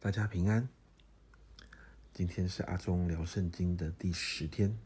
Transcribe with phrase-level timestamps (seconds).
[0.00, 0.68] 大家平安。
[2.14, 4.78] 今天是阿忠聊圣经的第十天，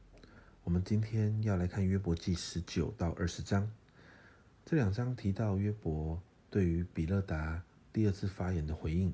[0.65, 3.71] 我们今天要来看约伯记十九到二十章。
[4.65, 6.19] 这两章提到约伯
[6.51, 7.63] 对于比勒达
[7.93, 9.13] 第二次发言的回应，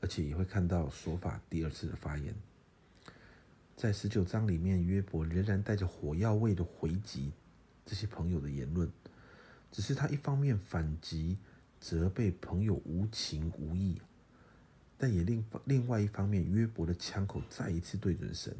[0.00, 2.34] 而且也会看到索法第二次的发言。
[3.76, 7.30] 在十九章里面，约伯仍然带着火药味的回击
[7.86, 8.90] 这些朋友的言论，
[9.70, 11.38] 只是他一方面反击。
[11.80, 14.00] 责备朋友无情无义，
[15.02, 18.54] 但也另另外一方面，约伯的枪口再一次对准神。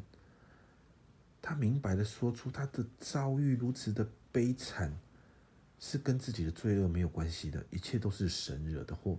[1.41, 4.93] 他明白的说出他的遭遇如此的悲惨，
[5.79, 9.17] 是跟自己的罪恶没有关系的，一切都是神惹的祸，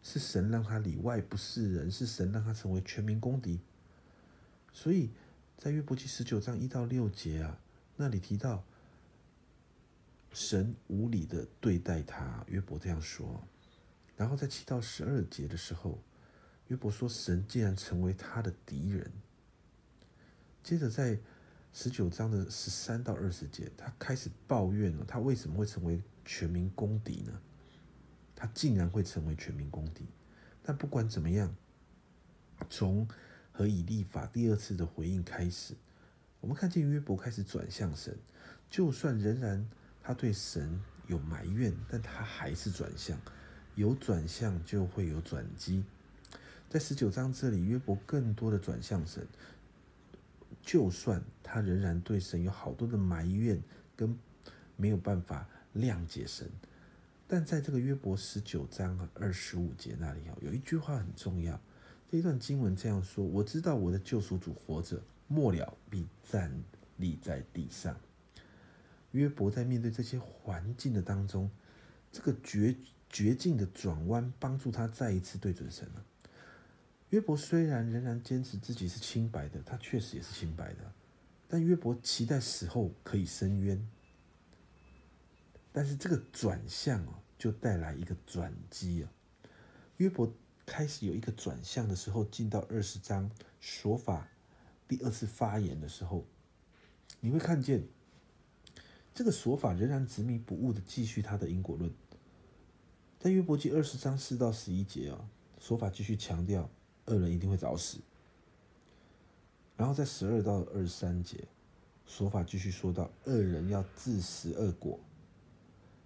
[0.00, 3.58] 是神让他里外不是人，是神让他成为全民公敌。
[4.72, 5.10] 所以
[5.56, 7.58] 在约伯记十九章一到六节啊，
[7.96, 8.62] 那里提到。
[10.30, 13.42] 神无理的对待他，约伯这样说。
[14.14, 15.98] 然后在七到十二节的时候，
[16.68, 19.10] 约伯说神竟然成为他的敌人。
[20.62, 21.18] 接着在
[21.72, 27.32] 十九章的十三到二十节，他开始抱怨了，他为什么会成为全民公敌呢？
[28.34, 30.06] 他竟然会成为全民公敌。
[30.62, 31.54] 但不管怎么样，
[32.70, 33.08] 从
[33.52, 35.74] 和以立法第二次的回应开始，
[36.40, 38.16] 我们看见约伯开始转向神，
[38.70, 39.68] 就算仍然。
[40.00, 43.20] 他对神有埋怨，但他还是转向。
[43.74, 45.84] 有转向就会有转机。
[46.68, 49.26] 在十九章这里，约伯更多的转向神。
[50.60, 53.58] 就算他仍然对神有好多的埋怨，
[53.96, 54.18] 跟
[54.76, 56.46] 没有办法谅解神，
[57.26, 61.58] 但在这个约伯十九章二十五节那里哦，有一句话很重要。
[62.10, 66.52] 这一段经文这样说：“我知道我的救赎主活着，末了必站
[66.98, 67.96] 立在地上。”
[69.12, 71.50] 约伯在面对这些环境的当中，
[72.12, 72.76] 这个绝
[73.08, 76.04] 绝境的转弯，帮助他再一次对准神了。
[77.10, 80.92] 约伯虽然仍然坚持自己是清白的，他确实也是清白的，
[81.48, 83.88] 但约伯期待死后可以伸冤。
[85.72, 89.10] 但是这个转向哦，就带来一个转机啊。
[89.96, 90.32] 约伯
[90.66, 93.30] 开始有一个转向的时候，进到二十章
[93.60, 94.28] 说法
[94.86, 96.26] 第二次发言的时候，
[97.20, 97.86] 你会看见。
[99.14, 101.92] 这个说法仍然执迷不悟的继续他的因果论，
[103.18, 106.70] 在约伯记二十章四到十一节啊，说法继续强调
[107.08, 107.98] 恶人一定会早死。
[109.76, 111.44] 然后在十二到二十三节，
[112.06, 114.98] 说法继续说到恶人要自食恶果。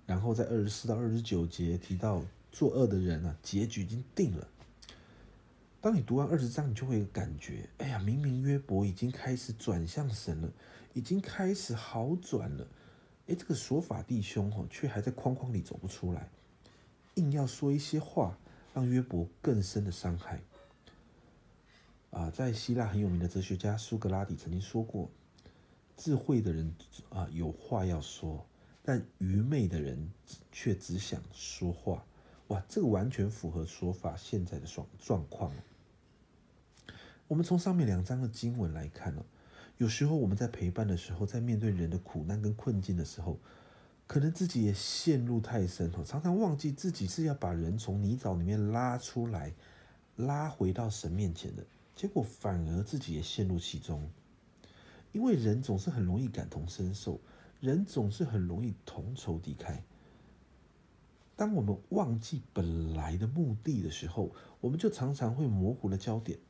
[0.05, 4.47] 然后在二十四到二十九节提到作恶的人啊，结局已经定了。
[5.81, 10.53] 当你读完二十章，你就会有感觉，哎呀，明明约伯已经开始转向神了，
[10.93, 12.67] 已经开始好转了。
[13.29, 16.29] 哎，这个说法弟兄吼，却还在框框里走不出来，
[17.15, 18.37] 硬要说一些话，
[18.75, 20.41] 让约伯更深的伤害。
[22.13, 25.11] 啊，在希腊很有名的哲学家苏格拉底曾经说过
[25.97, 26.73] ：“智慧的人
[27.09, 28.47] 啊，有话要说，
[28.85, 30.13] 但愚昧的人
[30.53, 32.05] 却只想说话。”
[32.49, 35.51] 哇，这个完全符合说法现在的状状况。
[37.29, 39.25] 我们从上面两章的经文来看呢。
[39.79, 43.39] 有时候我们在陪伴的时候，在面对人的苦难跟困境的时候，
[44.07, 49.55] 可能自己也陷入太深哦，常常忘记自己是要把人从泥沼里面拉出来，
[50.17, 51.65] 拉回到神面前的，
[52.03, 54.11] 结果反而自己也陷入其中。
[55.13, 57.21] 因为人总是很容易感同身受，
[57.61, 59.77] 人总是很容易同仇敌忾。
[61.37, 66.41] 当我们忘记本来的目的的时候，我们就常常会模糊了焦点，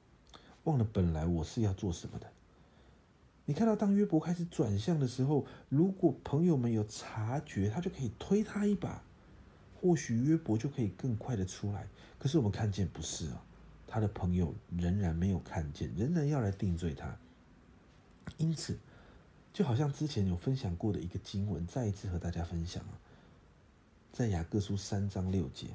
[0.64, 2.32] 忘了本来我是要做什么的。
[3.44, 9.04] 你看到，当约伯开始转向的时候，如果朋友们有察觉，他就可以推他一把，
[9.78, 11.88] 或许约伯就可以更快的出来。
[12.18, 13.44] 可是我们看见不是啊，
[13.92, 17.14] 他的朋友仍然没有看见，仍然要来定罪他。
[18.38, 18.78] 因此，
[19.52, 22.96] 就好像之前有分享过的一个经文，再一次和大家分享啊，
[24.10, 25.66] 在雅各书三章六节，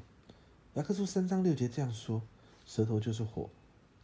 [0.74, 2.24] 雅各书三章六节这样说：
[2.66, 3.52] 舌头就是火，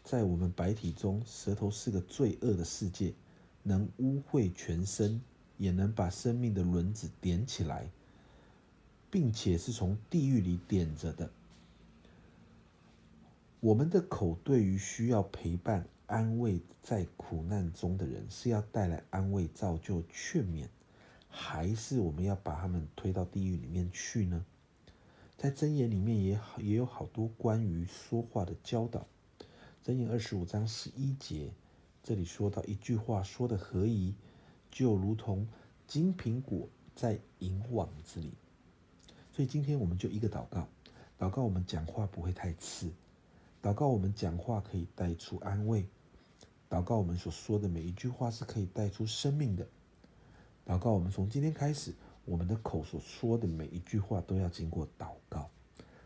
[0.04, 3.16] 在我们白体中，舌头是个罪恶的世界。
[3.63, 5.19] 能污秽全身，
[5.57, 7.89] 也能把生命的轮子点起来，
[9.09, 11.31] 并且是从地狱里点着的。
[13.63, 20.68] 我们的口对于需要陪伴、安慰在苦难中的人，是要带来安慰、造就、劝勉，
[21.30, 24.45] 还是我们要把他们推到地狱里面去呢？
[25.38, 29.07] 在箴言里面也好，也有好多关于说话的教导。
[29.86, 31.54] 箴言二十五章十一节。
[32.04, 34.13] 这里说到一句话说的何宜，
[34.69, 35.48] 就如同
[35.88, 38.33] 金苹果在银网子里。
[39.31, 40.68] 所以今天我们就一个祷告，
[41.18, 42.92] 祷告我们讲话不会太刺，
[43.63, 45.88] 祷告我们讲话可以带出安慰，
[46.69, 49.65] 祷告我们所说的每一句话是可以带出生命的。
[50.65, 51.95] 祷告我们从今天开始，
[52.25, 55.50] 我们的口所说的每一句话都要经过祷告，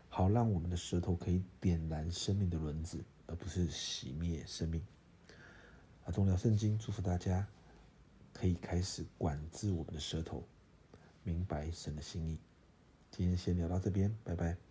[0.08, 4.80] 好让我们的舌头可以点燃生命的轮子，而不是熄灭生命。
[6.04, 7.44] 啊，中疗圣经祝福大家
[8.32, 10.44] 可以开始管制我们的舌头，
[11.24, 12.38] 明白神的心意。
[13.10, 14.67] 今天先聊到这边，拜拜。